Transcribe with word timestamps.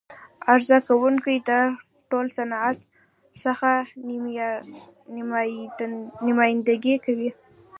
عرضه 0.53 0.77
کوونکی 0.87 1.35
د 1.49 1.51
ټول 2.09 2.25
صنعت 2.37 2.77
څخه 3.43 3.69
نمایندګي 6.27 6.95
کوي. 7.05 7.29